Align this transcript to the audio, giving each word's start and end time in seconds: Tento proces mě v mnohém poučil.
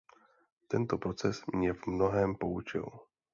Tento 0.67 0.97
proces 0.97 1.43
mě 1.55 1.73
v 1.73 1.85
mnohém 1.87 2.35
poučil. 2.35 2.89